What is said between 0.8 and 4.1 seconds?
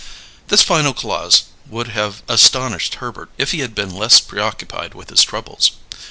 clause would have astonished Herbert if he had been